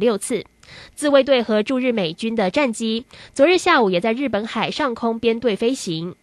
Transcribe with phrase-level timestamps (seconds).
[0.00, 0.44] 六次。
[0.94, 3.04] 自卫队和驻日美军的战机
[3.34, 6.16] 昨日下午也在日本海上空编队飞行。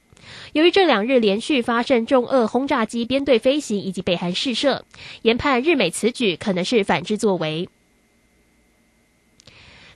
[0.52, 4.84] 由于这两日连续发生重俄轰炸机编队飞行以及北韩试射，
[5.22, 7.70] 研判日美此举可能是反制作为。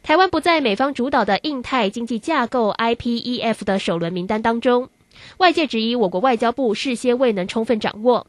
[0.03, 4.89] 台湾不在美方主导的印太经济架构 （IPEF） 的首轮名单当中，
[5.37, 8.25] 外界质疑我国外交部事先未能充分掌握。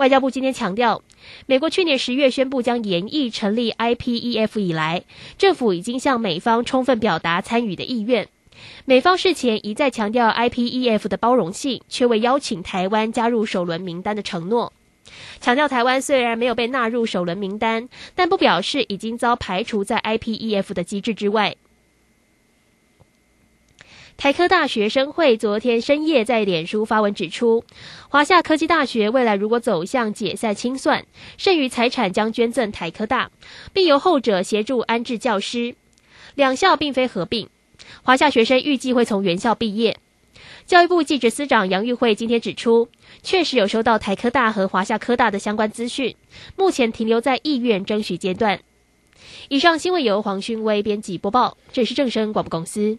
[0.00, 1.02] 外交部今天强调，
[1.44, 5.04] 美国去年十月宣布将延役成立 IPEF 以来，
[5.36, 8.26] 政府已经向美方充分表达参与的意愿。
[8.86, 14.72] 美方事前一再强调 IPEF 的包容性，却未邀请台湾加入首轮名单的承诺。
[15.38, 21.56] 强调台湾虽然没有被纳入首轮名单，但不表示已经遭排除在 IPEF 的机制之外。
[24.20, 27.64] 台科大学生会昨天深夜在脸书发文指出，
[28.10, 31.06] 华夏科技大学未来如果走向解散清算，
[31.38, 33.30] 剩余财产将捐赠台科大，
[33.72, 35.74] 并由后者协助安置教师。
[36.34, 37.48] 两校并非合并。
[38.02, 39.96] 华夏学生预计会从原校毕业。
[40.66, 42.90] 教育部记者司长杨玉慧今天指出，
[43.22, 46.14] 确实有收到台科大和华夏科大的相关资讯，
[46.56, 48.60] 目前停留在意愿争取阶段。
[49.48, 52.98] 以上新闻由黄勋威编辑播报，这是正声广播公司。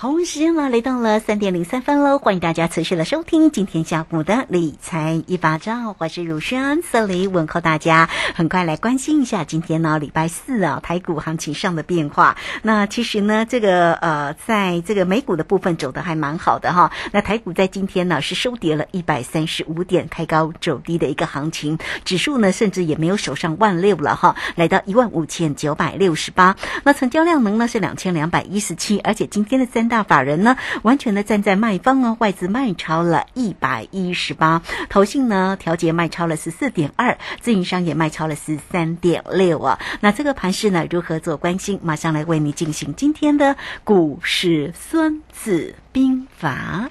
[0.00, 8.08] 好，时呢来到了三点零三分喽，欢迎大家持续的收听今天下午的理财一把照，我是如轩，这里问候大家。
[8.36, 12.36] 很快来关心一下今天呢礼拜四啊台股行情上的变化。
[12.62, 16.92] 那其实呢这个呃在这个美股的部分走的还蛮好的哈。
[17.10, 26.54] 那台股在今天呢是收跌了一百三十五点，开高走低的一个行情，指数呢甚至也没有守上万六了哈，来到一万五千九百六十八。
[26.84, 39.78] 那成交量能呢是两千两百一十七，而且今天的三大法人呢，完全的站在卖方哦，外资卖超了一百一十八，投信呢调节卖超了十四点二，自营商也卖超了十三点六啊。
[40.00, 41.80] 那这个盘势呢，如何做关心？
[41.82, 46.90] 马上来为你进行今天的股市孙子兵法。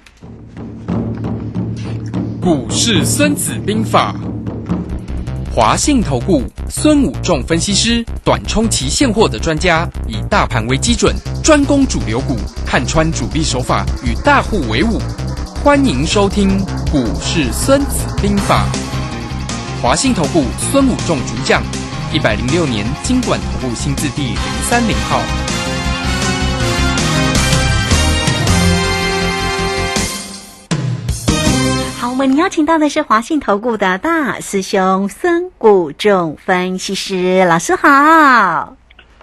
[2.40, 4.14] 股市孙子兵法。
[5.54, 11.12] 华信投顾孙武仲分析师，短冲期现货的专家，以大盘为基准，
[11.48, 12.36] 专攻主流股，
[12.66, 15.00] 看穿主力手法，与大户为伍。
[15.64, 18.66] 欢迎收听股市孙子兵法。
[19.80, 21.62] 华信投顾孙武仲主讲，
[22.12, 24.36] 一百零六年经管投顾新字第零
[24.68, 25.22] 三零号。
[31.98, 38.77] 好，我们邀请到的是华信投顾的大师兄孙谷仲分析师老师好。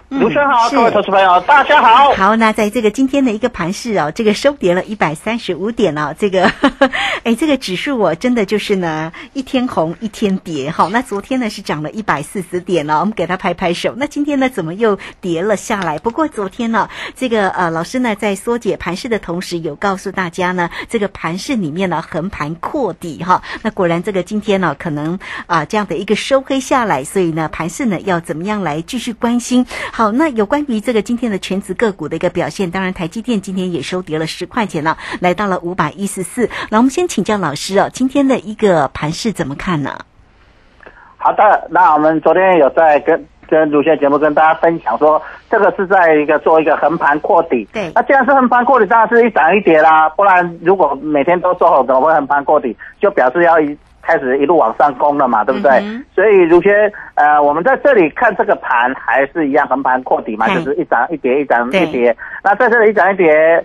[0.08, 2.12] 卢生好，各位投资朋友，大家好。
[2.12, 6.44] 好，那在这个今天的一个盘市哦，这个收跌了一百三十五点哦，这个，
[7.24, 10.88] 哎，这个指数我真的就是呢，一天红一天跌哈。
[10.92, 13.94] 那昨天呢是涨了一百四十点哦，我们给他拍拍手。
[13.96, 15.98] 那今天呢怎么又跌了下来？
[15.98, 23.42] 不过昨天呢，这个呃老师呢在缩解盘势的同时，有告诉大家呢，这个盘势里面呢横盘扩底哈。
[23.62, 29.66] 那果然这个今天呢可能啊这样的一个收黑下来，所以呢盘势呢要怎么样来继续关心？
[29.96, 36.50] 好，那有关于这个今天的全职个股的一个表现，当然台积电今天也收跌了十块钱了，来到了五百一十四。
[36.68, 39.98] 那我们先请教老师哦，今天的一个盘势怎么看呢？
[41.16, 47.66] 好的，那我们昨天有在跟跟卢轩节目跟大家分享说，这个是在一个做一个横盘扩底。
[47.72, 52.76] 对那既然是横盘扩底，当然是一涨一跌啦，不然如果每天都做好，怎么会横盘扩底？
[53.00, 53.74] 就表示要一
[54.06, 55.70] 开始一路往上攻了嘛，对不对？
[55.82, 62.16] 嗯所以如轩，呃，我们在这里看这个盘还是一样横盘扩底嘛，就是一涨一跌，一涨一跌。
[62.42, 63.64] 那在这里一涨一跌，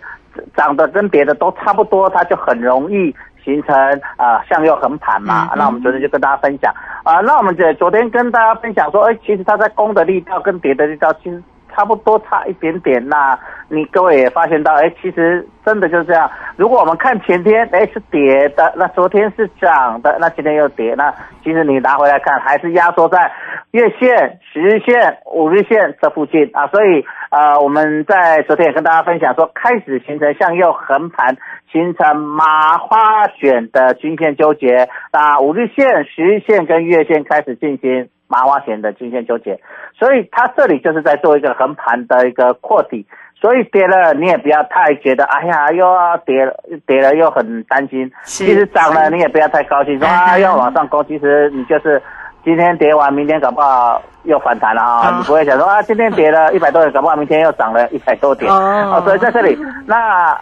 [0.55, 3.75] 涨的跟跌的都差不多，它就很容易形成
[4.17, 5.49] 啊、呃向右横盘嘛。
[5.53, 6.73] 嗯那我们昨天就跟大家分享
[7.03, 11.41] 啊、那我们这昨天跟大家分享说，哎，其实它在攻的力道跟跌的力道其实
[11.75, 13.05] 差不多，差一点点。
[13.07, 13.37] 那
[13.69, 16.29] 你各位也发现到，哎，其实真的就是这样。
[16.57, 21.13] 如果我们看前天，哎是跌的，那昨天是涨的，那今天又跌，那
[21.43, 23.31] 其实你拿回来看，还是压缩在
[23.71, 26.67] 月线、十日线、五日线这附近啊。
[26.67, 31.37] 所以呃，我们在昨天也跟大家分享说，开始形成向右横盘，
[31.71, 34.89] 形成麻花卷的均线纠结。
[35.13, 39.59] 那五日线、十日线跟月线开始进行麻花卷的均线纠结，
[39.99, 43.05] 所以它这里就是在做一个横盘的一个扩底。
[43.41, 46.53] 所以跌了，你也不要太觉得，哎呀，又要跌了，
[46.85, 48.05] 跌了又很担心。
[48.23, 51.03] 是其实涨了，你也不要太高兴，说嗯啊要往上攻。
[51.07, 51.99] 其实你就是
[52.45, 55.09] 今天跌完，明天搞不好又反弹了啊！
[55.09, 58.51] 哦你不会想说啊，今天跌了一百多点，搞不好明天又涨了一百多点。
[58.51, 59.57] 哦所以在这里，
[59.87, 60.39] 那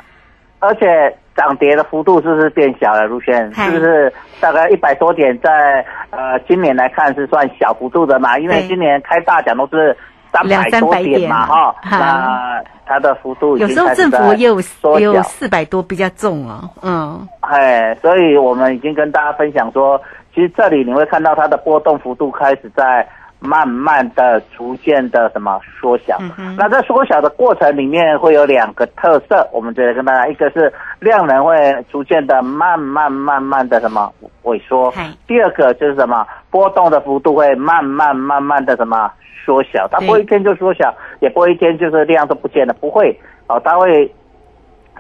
[0.59, 3.05] 而且涨跌的幅度是不是变小了？
[3.07, 5.85] 卢轩是不是大概一百多点在？
[6.11, 8.39] 呃今年来看是算小幅度的嘛？
[8.39, 9.95] 因为今年开大奖都是
[10.33, 14.59] 三两百多点点嘛，哈，哈那它的幅度有时候政府在也有
[14.99, 16.67] 有四百多，比较重哦。
[16.81, 20.01] 嗯，哎，所以我们已经跟大家分享说，
[20.33, 23.07] 其实这里你会看到它的波动幅度开始在
[23.39, 26.17] 慢慢的、逐渐的什么缩小。
[26.37, 31.55] 嗯那在缩小的过程里面会有两个特色，我们这里跟大家，一个是量能会
[31.89, 34.11] 逐渐的慢慢慢慢的什么
[34.43, 34.93] 萎缩，
[35.25, 39.09] 第二个就是什么波动的幅度会慢慢慢慢的什么
[39.45, 44.13] 缩小，它不会一天就缩小，也不会一天就是量都不见了，不会哦，它会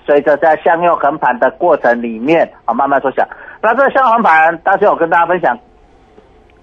[0.05, 3.27] 随着在向右横盘的过程里面啊、慢慢缩小。
[3.61, 5.57] 那这个向右横盘，当时我跟大家分享，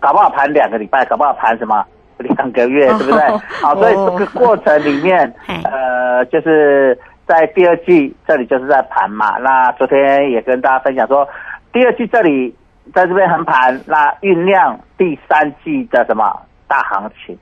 [0.01, 1.85] 搞不好盘两个礼拜，搞不好盘什么
[2.19, 3.21] 两个月， 对不对？
[3.21, 5.33] 哦好，所以 这个过程里面，
[5.65, 9.37] 呃，就是在第二季这里就是在盘嘛。
[9.39, 11.29] 那昨天也跟大家分享说，
[11.73, 12.55] 第二季这里
[12.95, 17.37] 在这边横盘，那酝酿第三季的什么大行情。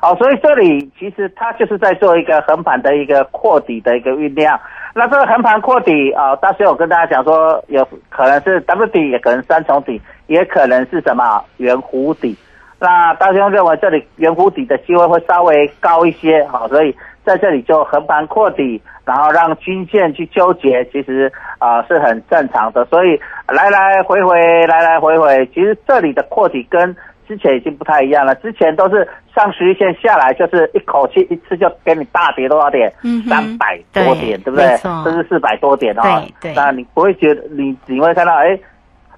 [0.00, 4.58] 好，所以这里其实它就是在做一个横盘的一个扩底的一个酝酿。
[4.94, 12.36] 那这个横盘扩底啊，当时我跟大家讲说，有可能是 W 底，也可能三重底，也可能是什么圆弧底。
[12.78, 22.84] 那大兄认为这里圆弧底的机会会稍微高一些，好，所以在这里就横盘扩底，然后让均线去纠结，其实啊、是很正常的。
[22.84, 26.96] 所以来来回回，来来回回，其实这里的扩底跟
[27.26, 28.34] 之前已经不太一样了。
[28.36, 32.90] 之前都是上十日线下来，就是一口气一次就给你大跌多少点
[33.28, 34.78] 三百、多点，对不对？
[35.04, 36.02] 这是四百多点哦。
[36.40, 38.58] 对对那你不会觉得你你会看到，哎，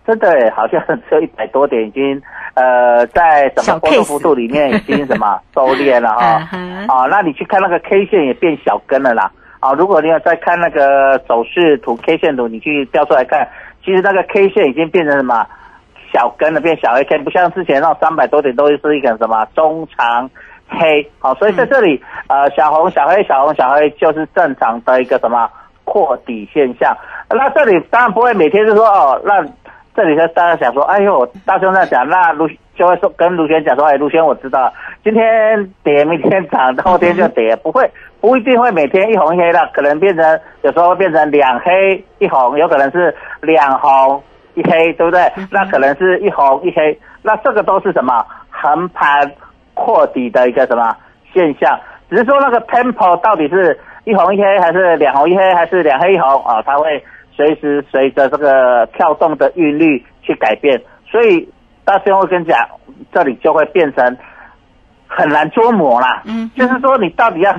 [0.07, 2.21] 真的好像只有一百多点，已经
[2.55, 9.31] 呃在什小么波动幅度里面已经什么 收敛了哈、嗯哼啊，那你去看那个 K 线也变小根了啦。
[9.61, 13.47] 啊，如果你有在看那个走势图 K 线图，你去调出来看，
[13.85, 15.47] 其实那个 K 线已经变成什么
[16.13, 20.29] 小根了，变小黑 K，不像之前那种三百多点都是一个什么中长
[20.69, 21.09] 黑。
[21.21, 25.49] 好、所以在这里、呃小红小黑小红小黑就是正常的一个什么
[25.85, 26.93] 扩底现象。
[27.31, 29.45] 那这里当然不会每天就说哦，那
[29.95, 34.73] 这里的大家想说，哎呦，大兄在讲，那卢就会说跟卢轩讲说，哎，卢轩我知道，
[35.05, 44.23] 今天跌，明天涨，后天就跌，不会，不一定会每天一红一黑的，可能变成有时候会变成两黑一红，有可能是两红
[44.55, 45.31] 一黑，对不对？
[45.51, 49.31] 那可能是一红一黑，那这个都是什么横盘
[49.75, 50.97] 扩底的一个什么
[51.35, 51.79] 现象？
[52.09, 56.63] 只是说那个 tempo 到底是一红一黑，还是两红一黑，还是两黑一红啊？
[56.63, 57.03] 它会
[57.35, 61.49] 随时随着这个跳动的韵律去改变，所以
[61.85, 62.69] 大师兄会跟你讲，
[63.13, 64.17] 这里就会变成
[65.07, 66.23] 很难捉摸啦。
[66.27, 67.53] 嗯就是说你到底要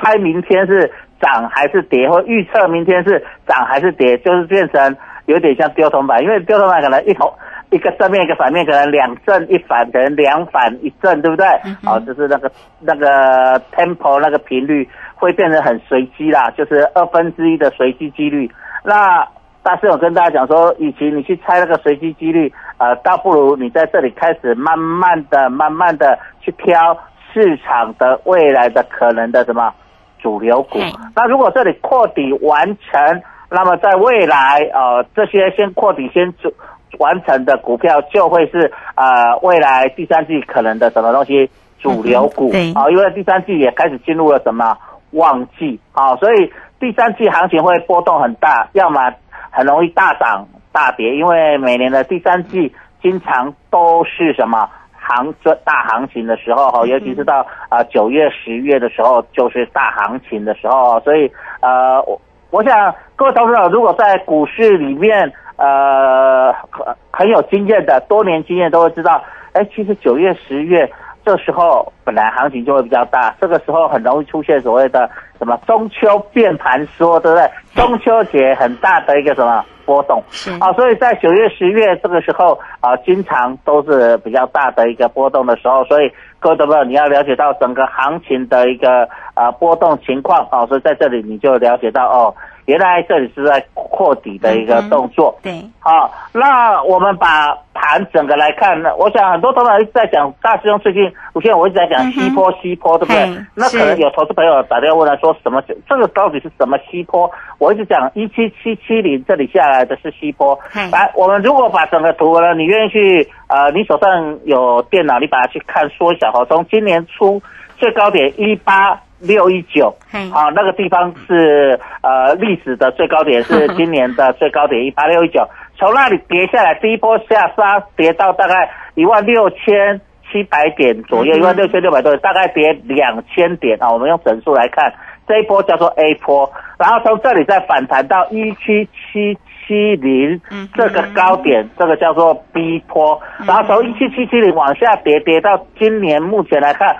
[0.00, 0.90] 猜明天是
[1.20, 7.32] 涨还是跌，或预测明天是涨还是跌，就是变成有点像丢铜板，因为丢铜板可能一头
[7.70, 11.46] 一个正面一个反面，可能两正一反，可能两反一正，对不对？
[11.64, 18.48] 嗯哼哦，就是那个那个 tempo 那个频率会变得很随机啦，就是二分之一的随机几率。
[18.86, 19.26] 那
[19.64, 26.96] 大师有跟大家讲说，与其你去猜那个随机几率，呃，倒不如你在这里开始慢慢的、慢慢的去挑
[27.34, 29.74] 市场的未来的可能的什么
[30.20, 30.78] 主流股。
[31.16, 36.54] 那如果这里扩底完成，那么在未来呃这些先扩底先主
[37.00, 41.50] 完成的股票，就会是呃未来第三季可能的什么东西
[41.80, 42.50] 主流股。
[42.50, 42.72] 嗯哼对。
[42.74, 44.78] 啊，因为第三季也开始进入了什么
[45.10, 45.80] 旺季。
[45.92, 49.12] 啊，所以第三季行情会波动很大，要么
[49.50, 61.30] 很容易大涨大跌，因为每年的第三季经常都是什么行这大行情的时候哈，尤其是到啊九月十月的时候，就是大行情的时候，所以
[61.60, 62.20] 呃我。
[62.48, 69.20] 我想各位投资者如果在股市里面呃很很有经验的，多年经验都会知道，
[69.52, 70.88] 哎，其实九月、十月
[71.26, 77.50] 这时候本来行情就会比较大，这个时候很容易出现所谓的什么中秋变盘说，对不对？
[77.74, 80.22] 中秋节很大的一个什么波动。
[80.60, 92.32] 啊，所以在九月、十月这个时候啊，经常都是比较大的一个波动的时候，所以各位朋友你要了解到整个行情的一个啊波动情况啊，所以在这里你就了解到哦，
[92.66, 95.36] 原来这里是在扩底的一个动作。
[95.42, 103.38] 对，好，那我们把盘整个来看，那我想很多投资者一直在讲大师兄最近，我现在我一直在讲西坡西坡，对不对？
[103.54, 107.30] 那可能有投资朋友打电话问来说什么这个到底是什么西坡？
[107.58, 110.90] 我一直讲一七七七零这里下来的是西坡嘿。
[110.90, 117.40] 来，我们如果把整个图呢，你愿意去呃，你手上有电脑，你把它去看缩小哈，从今年初
[117.78, 119.94] 最高点一八六一九。
[120.10, 125.46] 嘿，好，那个地方是呃历史的最高点，是 今年的最高点一八六一九，
[125.76, 133.90] 从那里跌下来，第一波下杀跌到大概一万六千七百点左右，嗯一万六千六百多点，大概跌两千点啊。
[133.90, 134.92] 我们用整数来看，
[135.26, 146.94] 这一波叫做 A 波，然后从这里再反弹到一七七七零嗯这个高点，这个叫做 B 波，然后从一七七七零往下跌，跌到今年目前来看。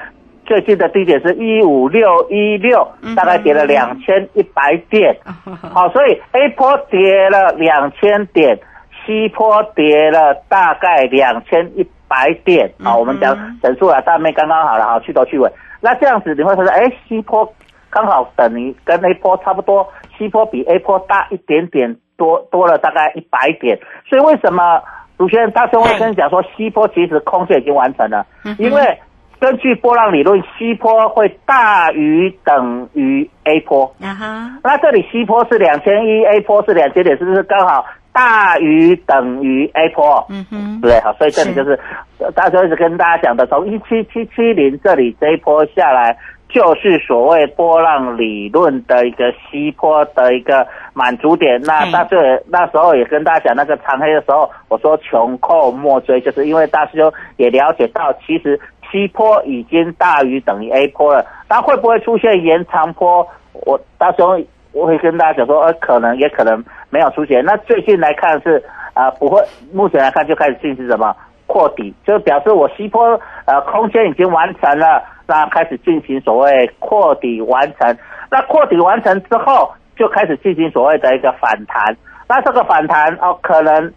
[0.47, 2.87] 最近的低点是一五六一六
[3.17, 5.17] 大概跌了两千一百点。
[5.75, 8.59] 好，所以 A 波跌了两千点
[9.05, 12.73] ，C 波跌了大概两千一百点。
[12.79, 15.51] 嗯好，我们讲整数啊，大面刚刚好了，好，去头去尾。
[15.81, 17.53] 那这样子你会发现，哎，C 波
[17.91, 19.87] 刚好等于跟 A 波差不多
[20.17, 23.79] ，C 波比 A 波大一点点，多多了大概一百点。
[24.09, 24.81] 所以为什么
[25.19, 28.25] 主持人大兄会跟你讲说，C 波其实空线已经完成了，
[28.59, 28.99] 因为
[29.39, 33.95] 根据波浪理论，C 波会大于等于 A 波。
[34.01, 40.27] 啊哈，那这里 C 波是两千一，A 波是两千点，是不是刚好大于等于 A 波？
[40.31, 41.79] 嗯哼，对，好，所以这里就是
[42.19, 46.17] 呃大家一直跟大家讲的，从一七七七零这里这一波下来，
[46.49, 51.61] 就是所谓波浪理论的一个西坡的一个满足点。
[51.63, 52.17] 那嗯大这
[52.49, 58.59] 那时候也跟大家讲那个长黑的时候，我说穷寇莫追，就是因为大师兄也了解到，其实
[58.91, 63.27] 西坡已经大于等于 A 坡了，那会不会出现延长坡？
[63.53, 64.39] 我到时候
[64.73, 67.45] 我会跟大家讲说，呃，可能也可能没有出现。
[67.45, 68.63] 那最近来看是
[68.95, 71.15] 啊、不会，目前来看就开始进行什么
[71.47, 77.97] 扩底，就表示我西坡呃空间已经完成了，那开始进行所谓扩底完成。
[78.31, 81.97] 那扩底完成之后，就开始进行所谓的一个反弹。
[82.29, 83.93] 那这个反弹哦，可能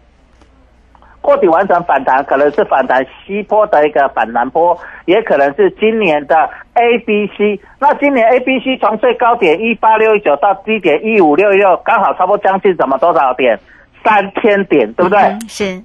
[1.20, 6.34] 扩底完成反弹，可能是反弹西坡的一个反弹波，也可能是今年的
[6.74, 7.60] A、B、C。
[7.78, 13.58] 那今年 A、B、C 从最高点一八六一九到低点一五六六，刚好差不多将近怎么多少点？
[14.02, 15.18] 三千点，对不对？
[15.18, 15.82] 嗯是，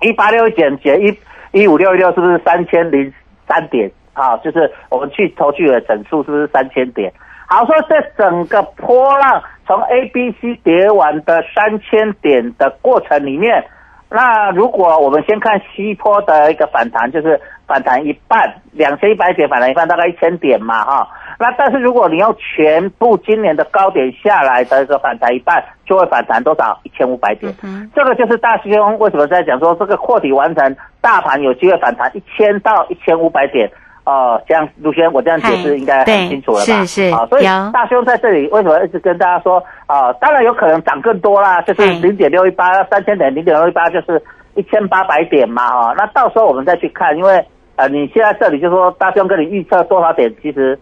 [0.00, 1.14] 一八六减减一
[1.52, 3.12] 一五六六是不是三千零
[3.46, 3.90] 三点？
[4.14, 7.12] 啊，就是我们去头去的整数是不是三千点？
[7.46, 13.62] 好，说这整个波浪从 A、B、C 跌完的三千点的过程里面，
[14.10, 21.08] 那如果我们先看西坡的一个反弹，就是反弹一半，两千一百点反弹一半，大概一千点嘛，哈。
[21.38, 26.80] 那但是如果你要全部今年的高点下来的一个反弹一半，就会反弹多少？
[26.82, 27.54] 一千五百点。
[27.62, 33.70] 嗯这个就是大师兄为什么在讲说这个扩底完成，大盘有机会反弹一千到一千五百点。
[34.08, 36.64] 哦，这样卢轩，我这样解释应该很清楚了吧？
[36.64, 40.10] 是是啊，所以大师兄在这里为什么一直跟大家说啊？
[40.14, 44.22] 当然有可能涨更多啦，就是嗨零点六一八三千点，零点六一八就是
[44.54, 47.44] 一千八百点嘛，哈、那到时候我们再去看，因为
[47.76, 50.78] 呃，你现在这里就说大师兄跟你预测多少点，其实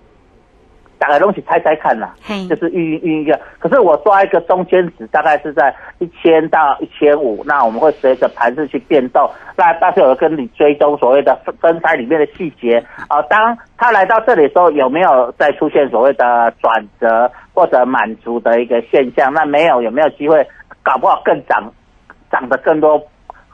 [0.98, 2.14] 大概东西猜猜看啦。
[2.22, 9.30] 嘿就，是运运一个，可是我抓一个中间值，大概是在一千到一千五，那我们会随着盘势去变动。
[9.56, 19.32] 那但是有跟你追踪所谓的分分拆里面的细节啊、当它来到这里的时候，有没有再出现所谓的转折或者满足的一个现象？
[19.32, 20.46] 那没有，有没有机会
[20.82, 21.72] 搞不好更涨，
[22.30, 23.00] 涨得更多？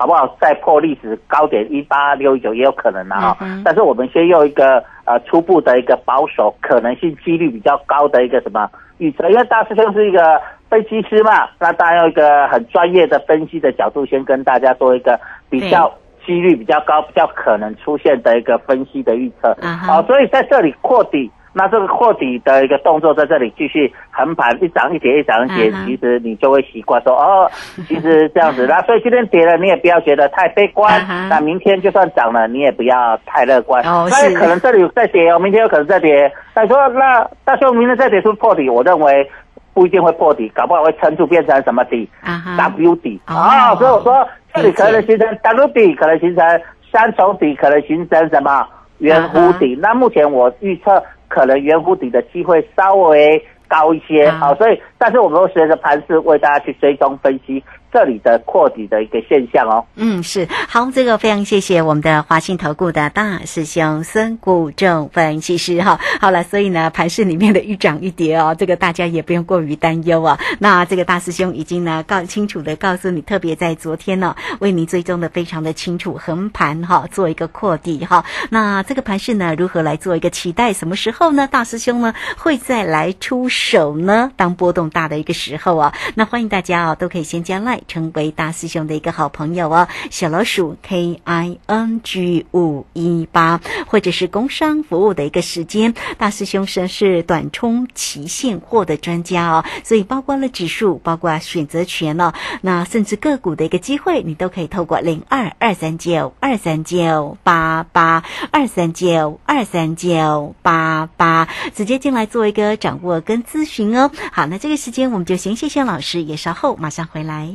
[0.03, 0.37] 好不好？
[0.41, 8.69] 再破历史高点一八六一九也有可能啊、但是我们先用一个呃初步的一个保守可能性几率比较高的一个什么
[8.99, 15.93] 预测，因为大师兄是一个分析师嘛，那当然用一个很专业的分析的角度，先跟大家做一个比较
[16.27, 19.57] 几率比较高、比较可能出现的一个分析的预测。
[19.87, 27.51] 好，所以在这里扩底，那这个扩底的一个动作在这里继续横盘，一涨一跌，一涨一跌其实你就会习惯说哦，
[27.87, 28.67] 其实这样子。
[28.67, 31.01] 那 所以今天跌了，你也不要觉得太悲观。
[31.29, 33.83] 那明天就算涨了，你也不要太乐观。
[33.85, 36.31] 哦那是可能这里再跌哦，明天有可能再跌。
[36.55, 39.31] 那你说那大兄明天再跌出破底，我认为
[39.75, 42.09] 不一定会破底，搞不好会撑住变成什么底
[42.57, 48.67] ？W 底哦啊，所以我说这里可能形成 W 底，可能形成三重底，可能形成什么
[48.99, 49.79] 圆弧底。
[49.81, 59.85] 那目前我预测可能圆弧底的机会稍微高一些，啊好，所以但是我们会随着盘势为大家去追踪分析这里的扩底的一个现象哦。
[59.97, 66.01] 嗯，是好，这个非常谢谢我们的华信投顾的大师兄孙谷正分析师哈。
[66.21, 70.39] 好了，所以呢，盘市里面的一涨一跌哦，这个大家也不用过于担忧啊。
[70.59, 78.25] 那这个大师兄已经呢告清楚的告诉你，特别在昨天呢，为你追踪的非常的清楚，横盘哈，做一个扩底哈。
[78.51, 80.73] 那这个盘市呢，如何来做一个期待？
[80.73, 81.47] 什么时候呢？
[81.47, 84.31] 大师兄呢会再来出手呢？
[84.37, 89.89] 当波动大的一个时候啊，那欢迎大家啊，都可以先加 like 成为大师兄的一个好朋友哦。
[90.11, 114.11] 小老鼠 K I N G 五一八，或者是工商服务的一个时间，大师兄是是短冲期现货的专家哦，所以包括了指数，包括选择权哦，那甚至个股的一个机会，你都可以透过零二二三九二三九八八二三九二三九八八直接进来做一个掌握跟咨询哦。
[114.33, 117.55] 好，那这个时间我们就先谢谢老师，也稍后马上回来。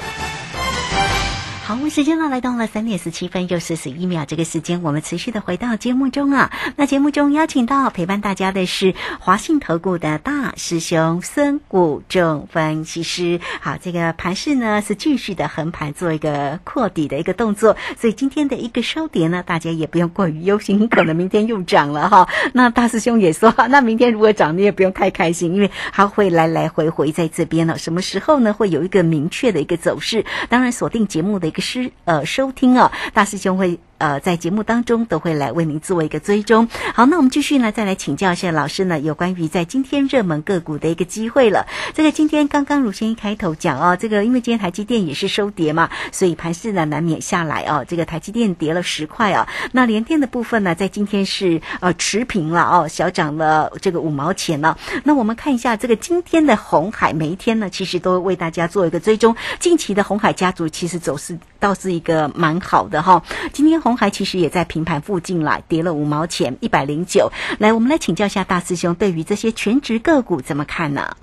[1.71, 6.51] 好，我们时间呢来到了三点十七分又四十一秒，这个时间我们持续的回到节目中啊。
[6.75, 13.39] 那节目中邀请到陪伴大家的是华信投顾的大师兄孙谷正分析师。
[13.61, 22.27] 好，这个盘势呢是继续的横盘做一个扩底的一个动作，所以今天的一个收跌呢，大家也不用过于忧心，可能明天又涨了哈。
[22.51, 27.77] 那大师兄也说，那明天如果涨，你也不用太开心，因为它会来来回回在这边了。
[27.77, 28.51] 什么时候呢？
[28.51, 30.25] 会有一个明确的一个走势。
[30.49, 33.79] 当然，锁定节目的一个师呃收听啊，大师兄会。
[34.01, 36.67] 呃，在节目当中都会来为您做一个追踪。
[36.95, 41.67] 好，那我们继续呢，再来请教一下老师呢，有关于在今天热门个股的一个机会了。
[41.93, 47.85] 这个今天刚刚如先一开头讲哦，这个因为今天台积电也是收跌嘛，所以盘势呢难免下来哦。
[47.87, 54.75] 这个台积电跌了十块啊，那联电的部分呢，在今天是呃持平了哦，小涨了这个五毛钱呢。
[55.03, 59.35] 那我们看一下这个今天的红海，每一天呢其实都为大家做一个追踪。
[59.59, 63.21] 近期的红海家族其实走势倒是一个蛮好的哈、
[63.53, 67.31] 今天红海其实也在平盘附近啦，跌了五毛钱，一百零九。
[67.59, 71.15] 来，我们来请教一下大师兄，对于这些全职个股怎么看呢？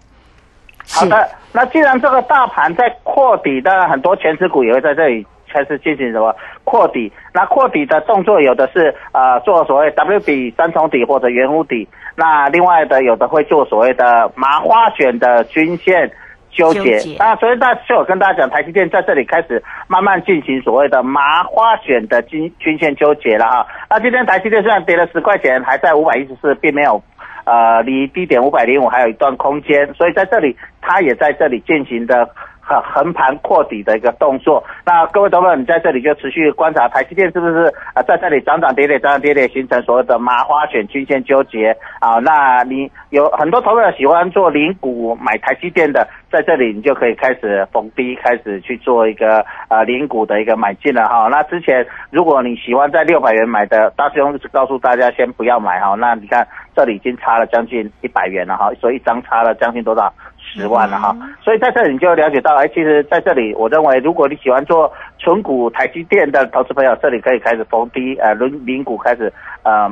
[0.89, 7.13] 好的，那既然这个大盘在扩底，当然很多全职股也会在这里开始进行什么扩底。
[7.35, 16.11] 那扩底的动作有的是呃做所谓 W 底、三重底或者圆弧底，那另外的有的会做所谓的麻花卷的均线。
[16.51, 23.67] 纠结纠结那所以大就我跟大家讲，台积电在这里开始慢慢进行所谓的麻花选的均均线纠结了哈。
[23.91, 27.03] 那今天台积电虽然跌了十块钱，还在五百一十四，并没有
[27.45, 32.29] 呃离低点五百零五还有一段空间，所以在这里它也在这里进行的
[32.69, 34.63] 横横盘扩底的一个动作。
[34.85, 42.19] 那各位投资者，你在这里就持续观察台积电是不是啊在这里涨涨跌跌涨涨跌跌，形成所谓的麻花卷均线纠结啊？
[42.19, 51.29] 那你有很多投资者喜欢做零股买台积电的，在这里你就可以开始逢低开始去做一个呃零股的一个买进了哈。
[51.31, 55.95] 那之前如果你喜欢在六百元买的，大师兄告诉大家先不要买哈。
[55.95, 60.13] 那你看这里已经差了将近一百元了哈，所以一张差了将近多少？
[60.53, 69.33] 十万了哈，所以在这里你就了解到，哎，其实在这里，我认为如果你喜欢做纯股台积电的投资朋友，这里可以开始逢低呃轮零股开始
[69.63, 69.91] 呃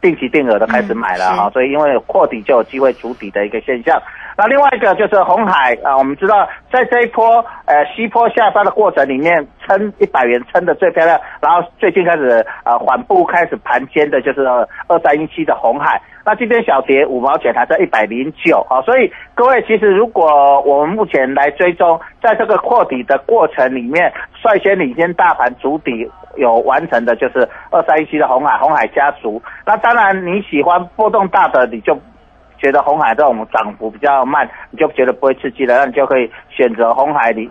[0.00, 4.00] 定期定额的开始买了哈，所以因为扩底就有机会筑底的一个现象。
[4.38, 14.46] 那另外一个就是红海啊，我们知道在这一波呃西坡下杀的过程里面，撑一百元撑的最漂亮，然后最近开始呃缓步开始盘间的就是
[14.86, 16.00] 二三一七的红海。
[16.24, 29.40] 那今天小跌五毛钱，还在一百零九啊，所以各位其实如果我们目前来追踪，在这个扩底的过程里面，率先领先大盘主底有完成的就是二三一七的红海，红海家族。
[29.64, 31.96] 那当然你喜欢波动大的，你就
[32.58, 37.48] 觉得红海这种涨幅比较慢，你就觉得不会刺激了，那你就可以选择红海里。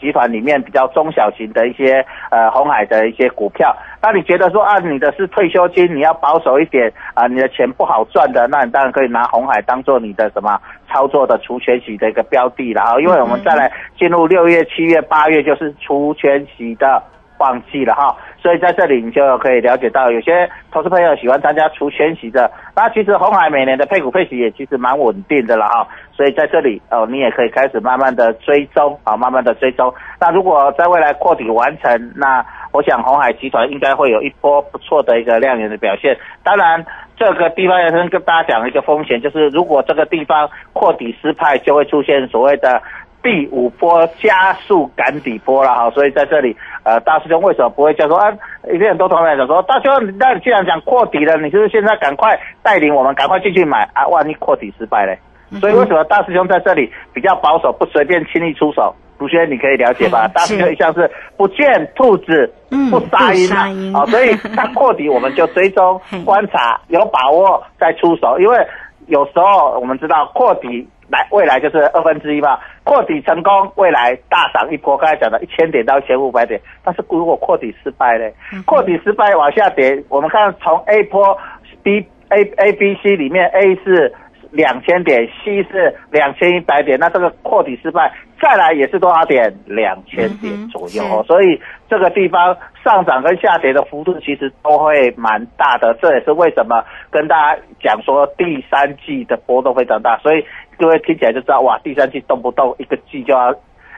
[0.00, 17.02] 集团里面比较中小型的一些呃红海的一些股票，那你觉得说啊，你的是退休金，你要保守一点啊，你的钱不好赚的，那你当然可以拿红海当做你的什么操作的除权息的一个标的了啊，因为我们再来进入六月、七月、八月就是除权息的
[17.38, 25.88] 旺季了哈，所以在这里你就可以了解到，有些投资朋友喜欢参加除权息的，那其实红海每年的配股配息也其实蛮稳定的了哈。
[26.12, 29.92] 所以在这里哦，你也可以开始慢慢的追踪啊，慢慢的追踪。
[30.20, 36.16] 那如果在未来扩底完成，那我想红海集团应该会有一波不错的一个亮眼的表现。
[36.44, 42.80] 当然，这个地方也跟跟大家讲一个风险，就是如果这个地方扩底失败，就会出现所谓的
[43.26, 45.90] 第五波加速赶底波了哈。
[45.90, 48.32] 所以在这里，呃，大师兄为什么不会叫说啊？
[48.68, 54.06] 有些很多同学讲说，大师兄，那你既然讲扩底了，你是不是现在赶快带领我们赶快进去买啊？
[54.06, 55.18] 万一扩底失败嘞？
[55.60, 58.94] 所以为什么大师兄在这里比较保守，不随便轻易出手？
[59.18, 60.28] 卢轩，你可以了解吧？
[60.28, 62.52] 大师兄一向是不见兔子
[62.90, 63.50] 不撒鹰
[63.92, 68.38] 啊，所以他扩底我们就追踪观察，有把握再出手。
[68.38, 68.58] 因为
[69.06, 76.58] 有时候我们知道扩底来未来就是二分之一嘛，扩底成功未来大涨一波，刚才讲的一千点到一千五百点。
[76.84, 78.24] 但是如果扩底失败呢？
[78.64, 81.36] 扩底失败往下跌，我们看从 A 波
[81.82, 84.14] B A A B C 里面 A 是。
[84.52, 89.52] 两千点，C 是两千一百点，那这个扩底失败，再来也是多少点？
[89.66, 91.22] 两千点左右。
[91.24, 100.16] 所以这个地方上涨跟下跌的幅度其实都会蛮大的，这也是为什么跟大家讲说第三季的波动非常大。
[100.18, 100.42] 所以
[100.78, 103.50] 各位听起来就知道，哇，第三季动不动一个季就要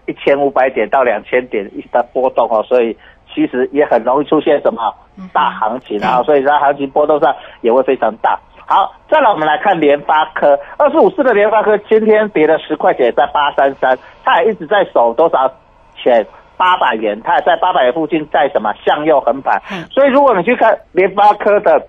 [0.07, 2.97] 一千五百点到两千点一的波动哦，所以
[3.35, 4.95] 其实也很容易出现什么
[5.33, 8.39] 大行情啊，所以在行情波动上也会非常大。
[8.67, 15.53] 好，再来我们来看联发科，二十五四的联发科今天跌了十块钱，在八三三，它也一直在守多少
[15.97, 16.25] 钱？
[16.57, 19.61] 八百元，它也在八百元附近，在什么向右横盘。
[19.91, 21.87] 所以如果你去看联发科的。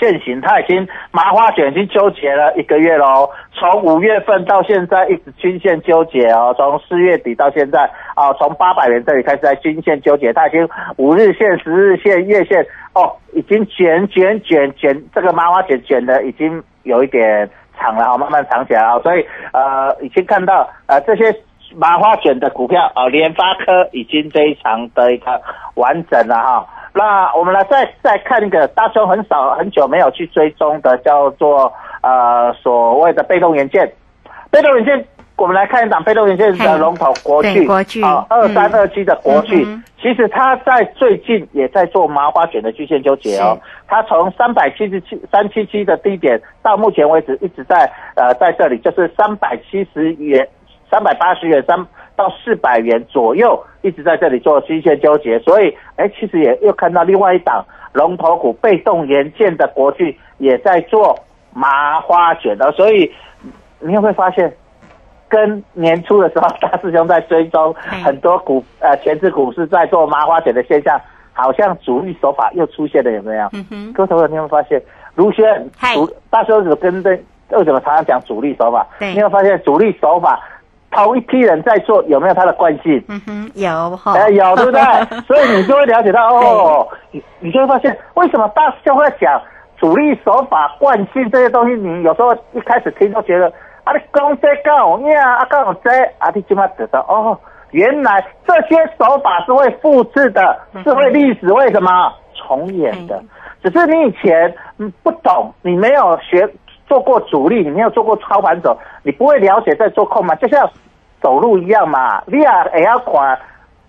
[0.00, 7.82] 现行，它已经麻花卷已经纠结了一个月喽，从五月份到现在一直均线纠结哦，从四月底到现在
[8.14, 21.24] 啊，从八百元这里开始在均线纠结，它已经五日线、十日线、月线哦，已经卷卷卷卷，这个麻花卷卷的已经有一点长了哈，慢慢长起来啊，所以呃，已经看到呃这些
[21.76, 25.40] 麻花卷的股票啊，联发科已经非常的一个
[25.74, 26.66] 完整了哈。
[26.92, 33.92] 那我们来再再看一个大雄很少很久没有去追踪的，叫做呃所谓的被动元件。
[34.50, 35.06] 被动元件，
[35.36, 39.64] 我们来看一档被动元件的龙头国巨，国巨啊，二三二七的国巨，
[40.02, 43.56] 其实它在最近也在做麻花卷的均线纠结哦。
[43.86, 50.48] 它从三百七十七三七七的低点到目前为止一直在呃在这里，就是三百七十元、
[50.90, 51.86] 三百八十元三。
[52.16, 61.18] 到四百元左右，一直在这里做均线纠结，所以，哎，其实也又看到另外一档龙头股被动元件的国巨也在做
[61.54, 63.10] 麻花卷的，所以
[63.78, 64.54] 你有没有发现，
[65.30, 67.72] 跟年初的时候大师兄在追踪
[68.04, 71.00] 很多股呃前置股市在做麻花卷的现象，
[71.32, 73.48] 好像主力手法又出现了，有没有？
[73.54, 74.82] 嗯哼，各位朋友，你有没有发现？
[75.14, 77.12] 卢轩，主大师兄跟对
[77.52, 78.86] 为什么常常讲主力手法？
[79.00, 80.38] 你有没有发现主力手法？
[80.90, 83.02] 同一批人在做，有没有他的惯性？
[83.08, 84.80] 嗯哼，有哈，哎，有对不对？
[85.26, 89.40] 所以你就会了解到哦，你你就会发现为什么大师兄会讲
[89.78, 91.74] 主力手法、惯性这些东西。
[91.76, 93.46] 你有时候一开始听都觉得
[93.84, 97.38] 啊，你讲这讲呀，啊讲这啊，你起码知道哦，
[97.70, 103.22] 原来这些手法是会复制的，是会历史为什么重演的？
[103.62, 104.52] 只是你以前
[105.02, 106.48] 不懂，你没有学。
[106.90, 110.34] 做过主力，你没有做过操盘手，你不会了解在做空嘛？
[110.34, 110.68] 就像
[111.22, 113.38] 走路一样嘛，你也也要管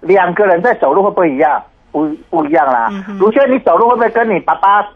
[0.01, 1.63] 两个人在走路会不会一样？
[1.91, 2.89] 不不一样啦。
[3.19, 4.87] 卢轩，你走路会不会跟你爸爸？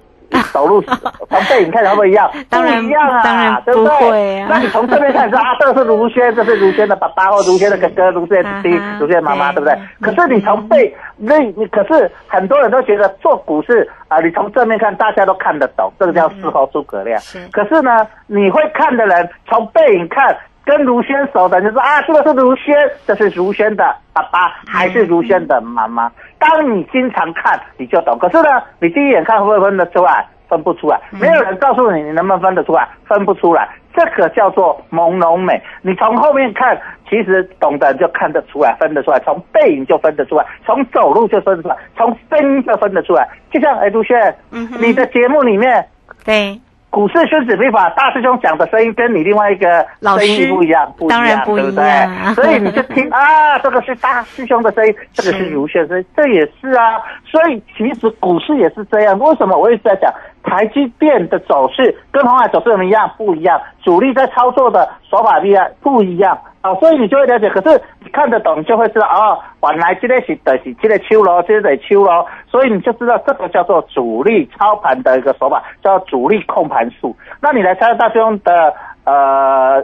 [0.54, 2.30] 走路从背影看会不会一样？
[2.50, 4.46] 当然一样啊，对不对？
[4.50, 9.78] 那你从正面看说 啊，这个是卢轩，这是卢轩的爸爸或卢轩的哥哥，卢轩的弟弟，卢轩的妈妈，对不对？
[10.02, 17.22] 可是你从背，那你可是很多人都觉得做股市啊，你从正面看大家都看得懂，这个叫事后诸葛亮。
[17.52, 22.76] 可是呢，你会看的人从背影看，跟如轩熟的，就说啊，这个是如轩，
[23.06, 26.12] 这是如轩的爸爸，还是如轩的妈妈。
[26.40, 28.18] 当你经常看，你就懂。
[28.20, 30.26] 可是呢，你第一眼看会不会分得出来？
[30.48, 33.68] 分不出来，没有人告诉你你能不能分得出来，分不出来。
[33.96, 35.60] 这个叫做朦胧美。
[35.82, 39.20] 你从后面看，其实懂的人就看得出来，分得出来。
[39.22, 43.28] 从背影就分得出来，从走路就分得出来，从声音就分得出来。
[43.52, 45.84] 就像哎，如轩，你的节目里面，
[46.24, 46.62] 对。
[46.96, 51.84] 股市孙子兵法，大师兄讲的声音跟你另外一个声音不一样，不一样，对不对？
[52.36, 57.02] 所以你就听啊，这个是大师兄的声音，这个是如轩声，这也是啊。
[57.30, 59.20] 所以其实股市也是这样。
[59.20, 60.10] 为什么我一直在讲
[60.42, 63.12] 台积电的走势跟红海走势怎么样？
[63.18, 66.40] 不一样，主力在操作的手法不一样，不一样。
[66.66, 67.48] 啊，所以你就会了解。
[67.52, 69.38] 可是你看得懂，就会知道哦，
[69.70, 72.26] 原来这个是的是这个秋咯，这个得秋咯。
[72.50, 77.16] 所以你就知道这个叫做主力操盘的一个手法，叫主力控盘术。
[77.40, 78.74] 那你来参加大兄的
[79.04, 79.80] 呃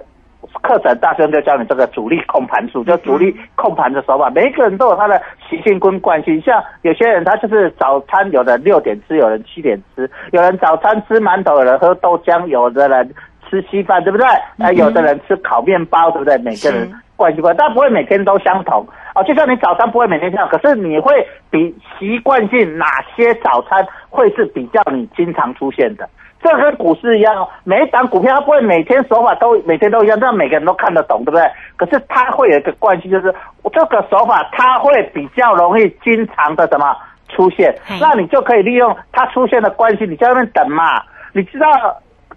[0.64, 4.32] 课程，大兄就教你这个主力控盘术，就主力控盘的手法。
[4.32, 13.14] 每一个人都有他的习性跟惯性，像有些人他就是早餐，有的六点吃，有人七点吃，有人早餐吃馒头，有人喝豆浆，有的人。
[13.52, 14.26] 吃稀饭对不对？
[14.60, 16.38] 哎，有的人吃烤面包对不对？
[16.38, 19.22] 每个人惯习惯，但不会每天都相同啊。
[19.24, 21.14] 就像你早餐不会每天这样，可是你会
[21.50, 26.10] 比习惯性哪些早餐会是比较你经常出现的？
[26.42, 31.44] 这跟股市一样哦，每一档股票它不会每天手法都每天都一样，这样每个人都看得懂对不对？
[31.76, 33.36] 可是它会有一个惯性，就是
[33.72, 36.96] 这个手法它会比较容易经常的什么
[37.30, 37.76] 出现？
[38.00, 41.68] 那你就可以利用它出现的关系，你在那边等嘛，你知道。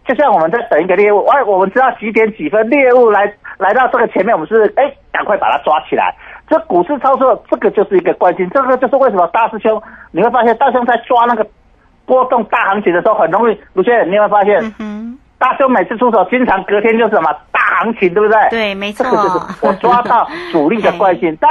[0.06, 6.14] 就像我们在等一个猎物，哎，我们知道几点几分猎物来来到这个前面，我们是哎赶快把它抓起来。
[6.46, 11.46] 这股市操作这个就是一个关键，这个就是为什么大师兄你会发现大师兄在抓那个
[12.04, 13.58] 波动大行情的时候很容易。
[13.72, 14.60] 卢先生，你会发现，
[15.38, 18.38] 大师兄每次出手，经常隔天就是什么大行情，对不对？
[18.50, 19.04] 对，没错。
[19.04, 21.50] 这个就是我抓到主力的惯性， 但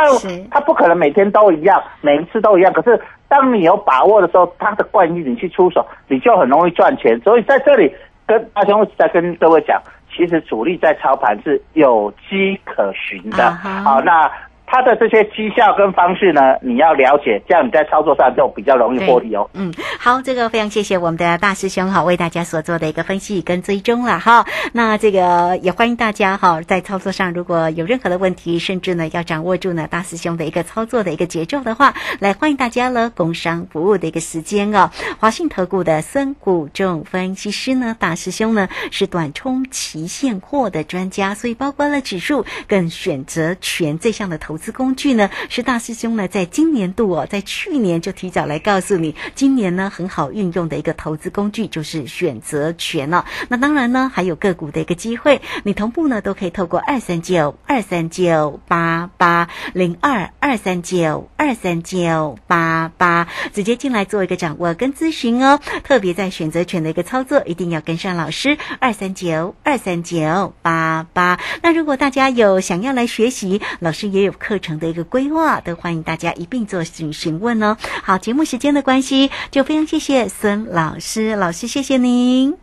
[0.51, 2.71] 他不可能每天都一样，每一次都一样。
[2.71, 7.19] 可是当你有把握的时候，他的惯性你去出手，你就很容易赚钱。
[7.21, 7.91] 所以在这里。
[8.25, 9.81] 跟阿雄在跟各位讲，
[10.15, 13.51] 其实主力在操盘是有迹可循的。
[13.51, 14.31] 好，那。
[14.73, 19.47] 他的这些绩效跟方式呢，你要了解，这样你在操作上就比较容易获利哦。
[19.53, 24.43] 嗯，好，这个非常谢谢我们的大师兄哈，为大家所做的一个分析跟追踪了哈。
[24.71, 33.11] 那这个也欢迎大家哈，在操作上如果有任何的问题，甚至呢要掌握住呢大师兄的一个操作的一个节奏的话，来欢迎大家了。
[33.11, 44.62] 工商服务的一个时间哦，华信投顾的孙谷仲分析师呢，大师兄呢是短冲期现货的专家，所以包括了指数跟选择权这项的投资。
[44.63, 53.25] 资工具呢，是大师兄呢，在今年度哦，在去年就提早来告诉你，今年呢很好运用的一个投资工具就是选择权了。
[53.49, 65.59] 那当然呢，还有个股的一个机会，你同步呢都可以透过二三九二三九八八零二二三九二三九八八直接进来做一个掌握跟咨询哦。
[65.83, 71.37] 特别在选择权的一个操作，一定要跟上老师二三九二三九八八。
[71.61, 74.52] 那如果大家有想要来学习，老师也有课。
[74.53, 77.75] 课程的一个规划，都欢迎大家一并做询询问哦。
[78.03, 82.55] 好，节目时间的关系，就非常谢谢孙老师，老师谢谢您。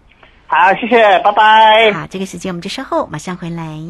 [0.46, 1.92] 好，谢谢，拜拜。
[1.92, 3.80] 好，这个时间我们就稍后马上回来。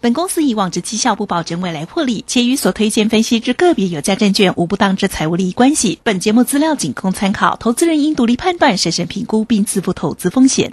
[0.00, 6.00] 本公司以往之绩效不保证未来获利，且与所推荐分析之个别有价证券无不当之财务利益关系。
[6.02, 10.72] 本节目资料仅供参考，投资人应独立判断、审慎评估并自负投资风险。